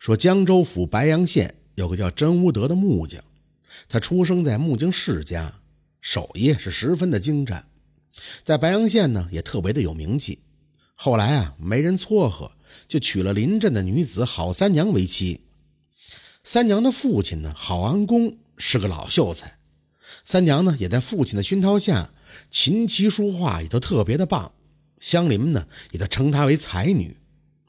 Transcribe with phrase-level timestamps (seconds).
[0.00, 3.22] 说江州府白阳县有个叫真无德的木匠，
[3.86, 5.60] 他出生在木匠世家，
[6.00, 7.66] 手艺是十分的精湛，
[8.42, 10.38] 在白阳县呢也特别的有名气。
[10.94, 12.52] 后来啊，没人撮合，
[12.88, 15.42] 就娶了邻镇的女子郝三娘为妻。
[16.42, 19.58] 三娘的父亲呢，郝安公是个老秀才，
[20.24, 22.10] 三娘呢也在父亲的熏陶下，
[22.50, 24.52] 琴棋书画也都特别的棒，
[24.98, 27.18] 乡邻们呢也都称她为才女。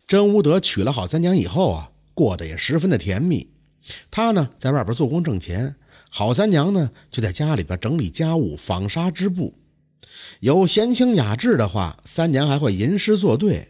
[0.08, 1.91] 真无德娶了郝三娘以后啊。
[2.14, 3.50] 过得也十分的甜蜜，
[4.10, 5.76] 他呢在外边做工挣钱，
[6.10, 9.54] 郝三娘呢就在家里边整理家务、纺纱织布。
[10.42, 13.70] 有闲情雅致的话，三娘还会吟诗作对。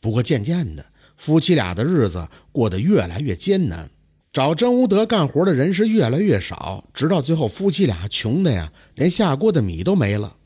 [0.00, 0.86] 不过渐渐的，
[1.16, 3.90] 夫妻俩的日子过得越来越艰难，
[4.32, 10.36] 找真无德干活的人是越来越少，直到最后夫妻俩穷的呀，连下锅的米都没了。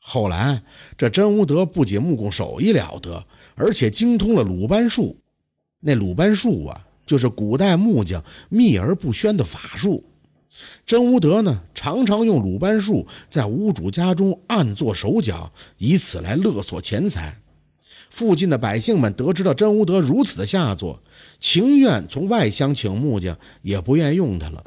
[0.00, 0.64] 后来
[0.98, 5.21] 这真无德不仅木工手艺了得，而且精通了鲁班术。
[5.82, 10.04] 那鲁班术啊，就是古代木匠秘而不宣的法术。
[10.86, 17.38] 真无德呢，常常用鲁班术在屋主家中暗做手脚，以此来勒索钱财。
[18.10, 21.02] 附近的百姓们得知了真无德如此的下作，
[21.40, 24.62] 情愿从外乡请木匠，也不愿用他了。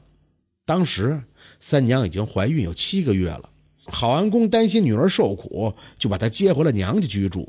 [0.66, 1.24] 当时
[1.60, 3.52] 三娘已经怀孕有七个月了，
[3.86, 7.48] 郝安公担心女儿受苦，就把她接回了娘家居住。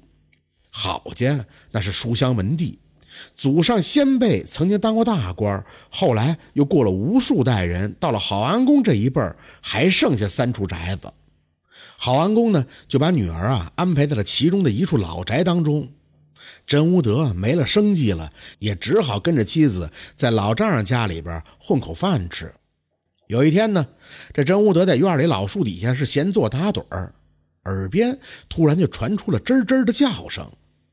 [0.70, 2.78] 郝家那是书香门第。
[3.34, 11.12] 祖上先辈曾经当过大官，后来又过了无数代人，到了郝安公这一辈儿，还剩下三处宅子。
[11.98, 15.88] 郝安公呢，就把女儿啊安排在了其中的一处老宅当中。
[16.66, 22.52] 真无德没了生计了，也只好跟着妻子在老丈人家里边混口饭吃。
[23.28, 23.86] 有一天呢，
[24.32, 27.14] 这真无德在院里老树底下是闲坐打盹儿，
[27.64, 30.46] 耳边突然就传出了吱吱的叫声。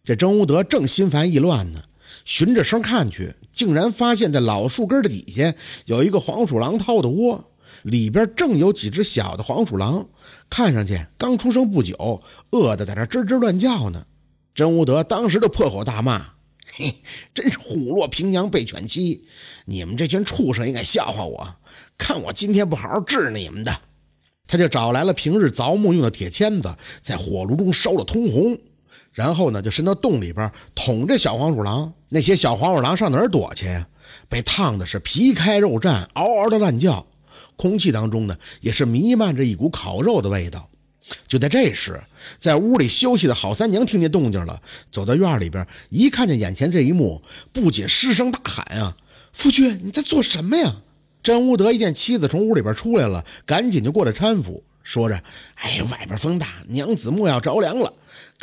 [0.04, 1.84] 这真无德正心烦意乱呢。
[2.24, 5.54] 循着声看去，竟然发现，在老树根的底下
[5.86, 7.52] 有一个黄鼠狼掏的窝，
[7.84, 10.08] 里边正有几只小的黄鼠狼，
[10.50, 14.06] 看上去刚出生不久，饿得在这吱吱乱叫呢。
[14.56, 16.34] 真无德当时就破口大骂
[16.74, 16.96] ：“嘿，
[17.34, 19.26] 真是虎落平阳被犬欺！
[19.66, 21.56] 你们这群畜生也敢笑话我？
[21.98, 23.82] 看我今天不好好治你们的！”
[24.46, 28.58] 他就找来了平日凿木用的铁签子，在火炉中烧了通红。
[29.14, 31.94] 然后呢，就伸到洞里边捅这小黄鼠狼。
[32.10, 33.88] 那些小黄鼠狼上哪儿躲去呀？
[34.28, 37.06] 被烫的是皮开肉绽，嗷嗷的乱叫。
[37.56, 40.68] 空气当中呢，也是弥漫着一股烤肉的味道。
[41.28, 42.02] 就在这时，
[42.40, 48.96] 在屋里休息的郝三娘听见动静了，走到院里边，一看见眼前这一幕，不仅失声大喊啊
[49.34, 50.78] ：“夫君，你在做什么呀？”
[51.22, 55.22] 真无德一见妻子从屋里边出来了，赶紧就过来搀扶，说着
[55.56, 57.94] ：“哎，外边风大，娘子莫要着凉了。”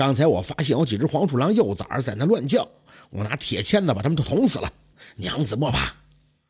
[0.01, 2.67] 刚才我发现有几只黄鼠狼幼崽在那乱叫，
[3.11, 4.73] 我拿铁签子把他们都捅死了。
[5.17, 5.93] 娘子莫怕。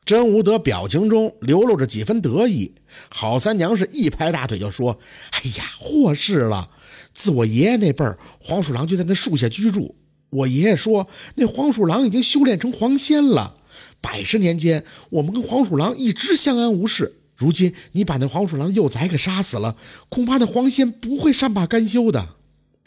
[0.05, 2.73] 真无德表情中流露着几分得意。
[3.13, 5.01] 郝三娘是一拍大腿就说
[5.35, 6.71] ：“哎呀，祸事了！
[7.13, 9.97] 自我爷爷那辈儿，黄鼠狼就在那树下居住。
[10.31, 13.57] 我爷爷说，那黄鼠狼已经修炼成黄仙了。
[14.01, 17.17] 百十年间，我们跟黄鼠狼一直相安无事。
[17.35, 19.75] 如今你把那黄鼠狼幼崽给杀死了，
[20.09, 22.29] 恐怕那黄仙不会善罢甘休的。”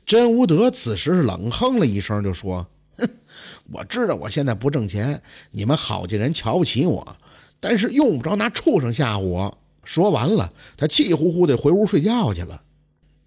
[0.06, 3.10] 真无德此时是冷哼了一声，就说：“哼，
[3.72, 5.22] 我知道我现在不挣钱，
[5.52, 7.18] 你们好家人瞧不起我，
[7.60, 12.62] 但是用不着拿畜生吓唬我。”说完了，他气呼呼地回屋睡觉去了。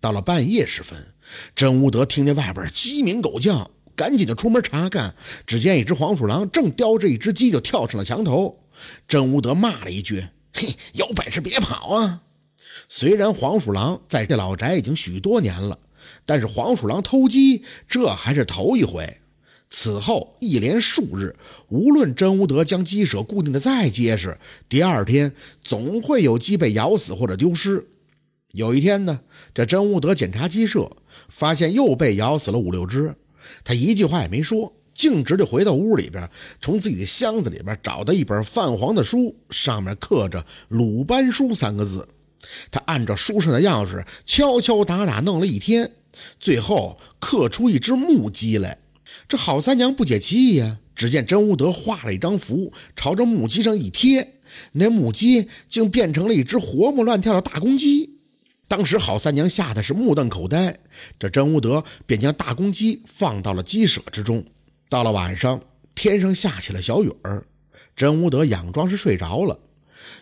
[0.01, 0.97] 到了半夜时分，
[1.55, 5.15] 真无德听见外边鸡鸣狗叫，赶紧就出门查看。
[5.47, 8.59] 只见一只黄鼠狼正叼着一只鸡，就跳上了墙头。
[9.07, 12.23] 真无德骂了一句：“嘿，有本事别跑啊！”
[12.89, 15.79] 虽然黄鼠狼在这老宅已经许多年了。
[16.25, 19.19] 但是黄鼠狼偷鸡，这还是头一回。
[19.69, 21.35] 此后一连数日，
[21.69, 27.87] 无论真无德将鸡舍固定的再结实，第二天总会有鸡被咬死或者丢失。
[28.53, 29.21] 有一天呢，
[29.53, 30.91] 这真无德检查鸡舍，
[31.29, 33.17] 发现又被咬死了五六只。
[33.65, 36.31] 他一句话也没说，径直就回到屋里边，
[36.61, 42.09] 从自己的箱子里边找到一本泛黄的书，上面刻着“鲁班书”三个字。
[42.71, 45.93] 他按照书上的样式敲敲打打弄了一天。
[46.41, 48.79] 最后刻出一只木鸡来，
[49.29, 50.79] 这郝三娘不解其意呀。
[50.95, 54.39] 只见真无德画了一张符，朝着木鸡上一贴，
[54.73, 58.15] 那木鸡竟变成了一只活蹦乱跳的大公鸡。
[58.67, 60.75] 当时郝三娘吓得是目瞪口呆，
[61.19, 64.43] 这真无德便将大公鸡放到了鸡舍之中。
[64.89, 65.61] 到了晚上，
[65.95, 67.47] 天上下起了小雨儿，
[67.95, 69.61] 真无德佯装是睡着了。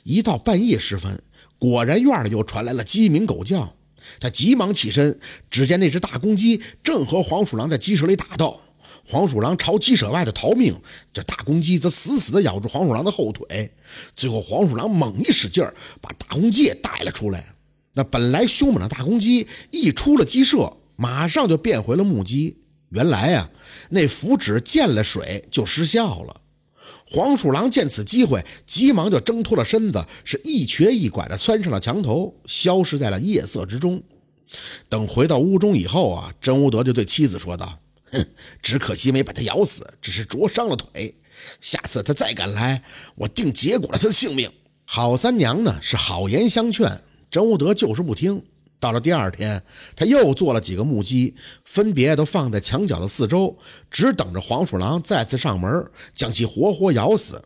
[0.02, 1.22] 一到半夜时分，
[1.64, 3.74] 果然院里又传来了鸡鸣狗叫。
[4.20, 5.18] 他急忙起身，
[5.50, 8.60] 只见那只大公鸡正和黄鼠狼在鸡舍里打斗。
[9.06, 10.78] 黄鼠狼朝鸡舍外头逃命，
[11.10, 13.72] 这大公鸡则死死地咬住黄鼠狼的后腿。
[14.14, 17.54] 最后，黄鼠狼猛一使劲儿，把大公鸡也带了出来。
[17.94, 22.58] 那本来凶猛的大公鸡一出了鸡舍，马上就变回了母鸡。
[22.90, 23.48] 原来呀，
[23.88, 26.42] 那符纸见了水就失效了。
[27.14, 34.02] 黄鼠狼见此机会，急忙就挣脱了身子，是一瘸一拐地窜上了墙头，消失在了夜色之中。
[34.88, 37.78] 等回到屋中以后啊，真乌德就对妻子说道
[38.10, 38.26] ：“哼，
[38.60, 41.14] 只可惜没把他咬死，只是灼伤了腿。
[41.60, 42.82] 下次他再敢来，
[43.14, 44.50] 我定结果了他的性命。”
[44.84, 47.00] 郝三娘呢是好言相劝，
[47.30, 48.42] 真乌德就是不听。
[48.84, 49.62] 到了第二天，
[49.96, 51.34] 他又做了几个木鸡，
[51.64, 53.56] 分别都放在墙角的四周，
[53.90, 57.42] 只等着黄鼠狼再次上门，将其活活咬死。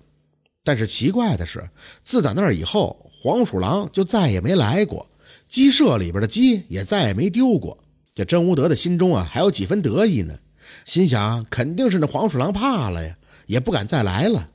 [0.64, 1.70] 但是奇怪的是，
[2.02, 5.08] 自打那以后，黄鼠狼就再也没来过，
[5.48, 7.78] 鸡舍里边的鸡也再也没丢过。
[8.12, 10.36] 这真无德的心中啊，还有几分得意呢，
[10.84, 14.50] 心想肯定是那黄鼠狼怕了呀，也不敢再来了。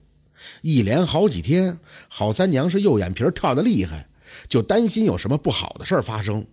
[0.61, 1.79] 一连好几天，
[2.09, 4.09] 郝三娘是右眼皮跳得厉害，
[4.49, 6.45] 就担心有什么不好的事发生。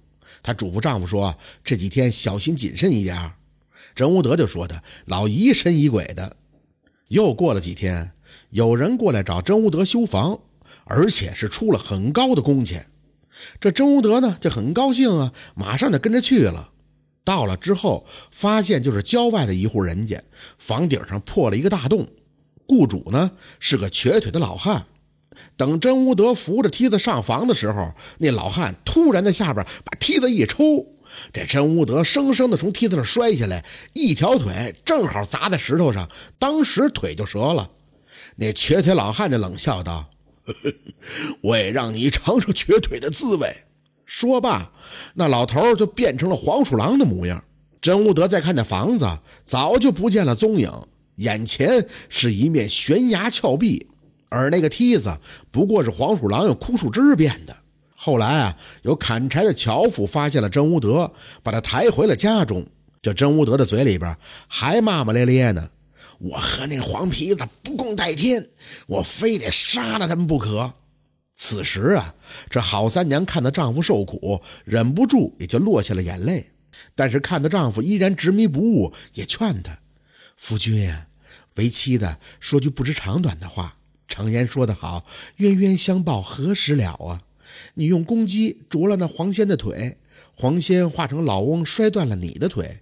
[0.43, 3.33] 她嘱咐丈夫说：“这几天小心谨慎一点。”
[3.95, 6.37] 真无德就说：“他老疑神疑鬼的。”
[7.09, 8.13] 又过了几天，
[8.51, 10.41] 有人过来找真无德修房，
[10.85, 12.91] 而且是出了很高的工钱。
[13.61, 16.71] 这真无德呢就很高兴啊，马上就跟着去了。
[17.25, 20.23] 到了之后，发现就是郊外的一户人家，
[20.59, 22.09] 房顶上破了一个大洞，
[22.67, 24.87] 雇主呢是个瘸腿的老汉。
[25.56, 30.87] 等真无德扶着梯子上房的时候，那老汉突然在下边把梯子一抽，
[31.32, 37.71] 这真无德生生的从梯子上摔下来，一条腿正好砸在石头上，当时腿就折了。
[38.37, 40.11] 那瘸腿老汉就冷笑道
[41.43, 43.49] ：“我也让你尝尝瘸腿的滋味。”
[44.05, 44.73] 说罢，
[45.15, 47.44] 那老头就变成了黄鼠狼的模样。
[47.81, 49.06] 真无德再看那房子，
[49.44, 50.71] 早就不见了踪影，
[51.17, 53.87] 眼前是一面悬崖峭壁。
[54.31, 55.19] 而那个梯子
[55.50, 57.55] 不过是黄鼠狼用枯树枝变的。
[57.94, 61.12] 后来啊，有砍柴的樵夫发现了真无德，
[61.43, 62.67] 把他抬回了家中。
[63.03, 64.17] 这真无德的嘴里边
[64.49, 65.71] 还骂骂咧咧呢
[66.19, 68.49] ：“我和那黄皮子不共戴天，
[68.87, 70.73] 我非得杀了他们不可。”
[71.35, 72.15] 此时啊，
[72.49, 76.50] 这郝三娘看到丈夫受苦，忍不住也就落下了眼泪。
[76.94, 79.79] 但是看到丈夫依然执迷不悟，也劝他
[80.37, 81.06] ：“夫君呀，
[81.56, 83.75] 为妻的说句不知长短的话。”
[84.11, 87.23] 常言说得好，冤冤相报何时了啊！
[87.75, 89.97] 你用公鸡啄了那黄仙的腿，
[90.35, 92.81] 黄仙化成老翁摔断了你的腿，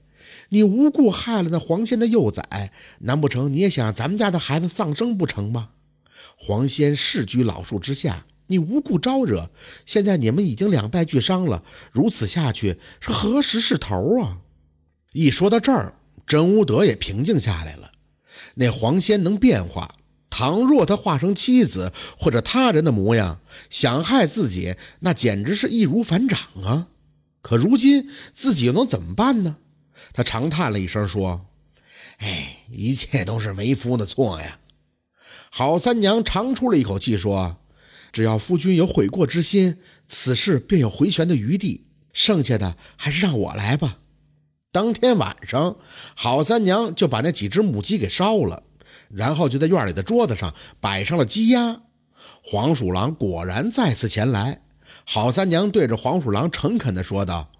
[0.49, 5.71] 你无故害了那黄仙的幼崽，难不成你也想咱们家的孩子丧生不成吗？
[6.37, 9.51] 黄仙世居老树之下，你无故招惹，
[9.85, 14.39] 现在你们已经两败俱伤了，如此下去是何时是头啊？
[15.13, 15.95] 一说到这儿，
[16.27, 17.93] 真无德也平静下来了。
[18.55, 19.95] 那黄仙能变化。
[20.31, 23.41] 倘若他化成妻子或者他人的模样，
[23.71, 26.89] 想害自己，那简直是易如反掌啊！
[27.41, 29.57] 可如今自己又能怎么办呢？
[30.13, 31.47] 他长叹了一声，说
[32.19, 34.59] ：“哎，一切都是为夫的错呀。”
[35.51, 37.57] 郝三娘长出了一口气，说
[38.13, 41.87] ：“只要夫君有悔过之心，此事便有回旋的余地。
[42.13, 43.99] 剩下的还是让我来吧。”
[44.71, 45.77] 当天晚上，
[46.15, 48.65] 郝三娘就把那几只母鸡给烧了。
[49.09, 51.81] 然后就在院里的桌子上摆上了鸡鸭，
[52.43, 54.63] 黄鼠狼果然再次前来。
[55.05, 57.51] 郝三娘对着黄鼠狼诚恳地说道：“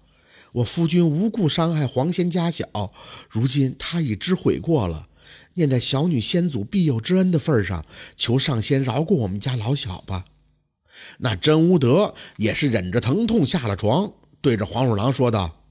[0.53, 2.91] 我夫君无故伤害黄仙家小，
[3.29, 5.07] 如今他已知悔过了，
[5.55, 10.25] 念在小女先祖庇佑之恩的份上，求上仙饶过我们家老小吧。”
[11.19, 15.63] 那真无德也是忍着疼痛下了床，对着黄鼠狼说道：“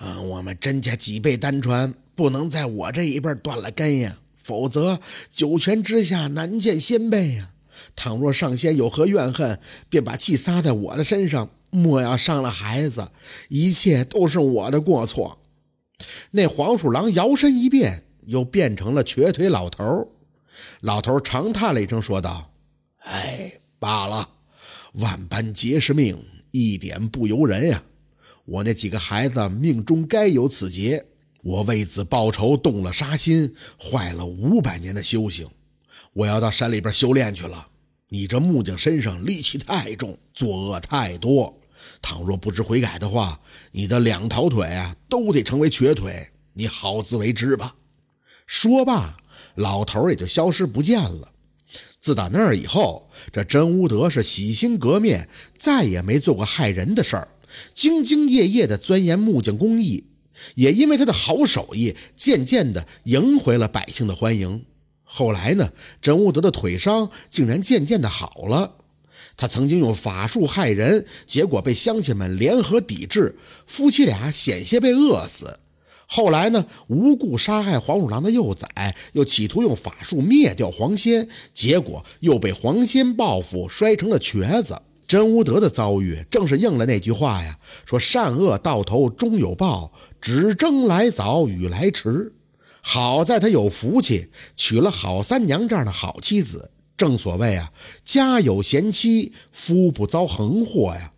[0.00, 4.18] 嗯，我们甄家几辈单传，不能在我这一辈断了根呀。”
[4.48, 4.98] 否则，
[5.30, 7.50] 九泉之下难见仙辈呀！
[7.94, 13.10] 倘若上仙有何怨恨，便把气撒在我的身上，莫要伤了孩子。
[13.50, 15.38] 一切都是我的过错。
[16.30, 20.12] 那黄鼠狼摇身一变，又变成了瘸腿老头。
[20.80, 22.50] 老头长叹了一声，说道
[23.04, 24.30] ：“哎，罢了，
[24.94, 27.82] 万般皆是命，一点不由人呀。
[28.46, 31.04] 我那几个孩子命中该有此劫。”
[31.48, 35.48] 我为子报仇，动了杀心，坏了五百年的修行。
[36.12, 37.68] 我要到山里边修炼去了。
[38.10, 41.58] 你这木匠身上戾气太重，作恶太多。
[42.02, 43.40] 倘若不知悔改的话，
[43.72, 46.28] 你的两条腿啊都得成为瘸腿。
[46.52, 47.76] 你好自为之吧。
[48.46, 49.16] 说罢，
[49.54, 51.32] 老头也就消失不见了。
[51.98, 57.28] 自打那儿以后，这真无德是洗心革面，再也没做过害人的事儿，
[57.74, 60.04] 兢兢业业地钻研木匠工艺。
[60.54, 64.64] 也因为他的好手艺，渐渐地赢回了百姓的欢迎。
[65.04, 68.74] 后来呢，真武德的腿伤竟然渐渐的好了。
[69.36, 75.60] 他曾经用法术害人，结果被乡亲们联合抵制，夫妻俩险些被饿死。
[76.06, 84.80] 后来呢，无故杀害黄鼠狼的幼崽，又企图用法术灭掉黄仙，结果又被黄仙报复，摔成了瘸子。
[85.06, 92.32] 真无德的遭遇，正是应了那句话呀：“说善恶到头终有报，只争来早与来迟。”
[92.80, 96.70] 好在他有福气，娶了好三娘这样的好妻子。
[96.96, 97.72] 正所谓啊，
[98.04, 101.12] 家有贤妻，夫不遭横祸呀。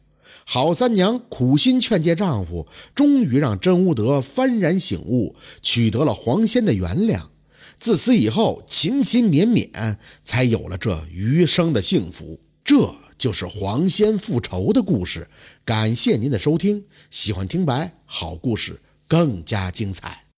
[0.44, 7.20] 好三娘苦心劝诫丈夫，终于让甄无德幡然醒悟，取得了黄仙的原谅。
[7.78, 12.40] 自此以后，勤勤勉勉，才有了这余生的幸福。
[12.64, 12.94] 这。
[13.20, 15.28] 就是黄仙复仇的故事。
[15.62, 18.80] 感谢您的收听，喜欢听白好故事
[19.10, 20.29] 更加精彩。